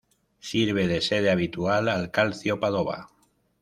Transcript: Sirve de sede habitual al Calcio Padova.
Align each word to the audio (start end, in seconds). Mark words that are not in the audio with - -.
Sirve 0.39 0.87
de 0.87 0.99
sede 0.99 1.29
habitual 1.29 1.87
al 1.87 2.09
Calcio 2.09 2.59
Padova. 2.59 3.07